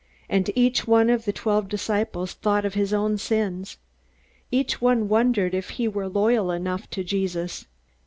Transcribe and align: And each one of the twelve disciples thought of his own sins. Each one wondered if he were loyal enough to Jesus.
And 0.27 0.49
each 0.55 0.87
one 0.87 1.11
of 1.11 1.25
the 1.25 1.31
twelve 1.31 1.69
disciples 1.69 2.33
thought 2.33 2.65
of 2.65 2.73
his 2.73 2.91
own 2.91 3.19
sins. 3.19 3.77
Each 4.49 4.81
one 4.81 5.07
wondered 5.07 5.53
if 5.53 5.69
he 5.77 5.87
were 5.87 6.09
loyal 6.09 6.49
enough 6.49 6.89
to 6.89 7.03
Jesus. 7.03 7.67